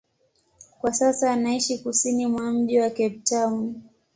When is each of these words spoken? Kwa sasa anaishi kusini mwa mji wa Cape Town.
Kwa 0.81 0.93
sasa 0.93 1.31
anaishi 1.31 1.79
kusini 1.79 2.27
mwa 2.27 2.51
mji 2.51 2.79
wa 2.79 2.89
Cape 2.89 3.21
Town. 3.23 3.75